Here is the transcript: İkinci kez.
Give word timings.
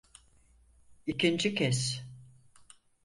İkinci 1.07 1.55
kez. 1.55 2.03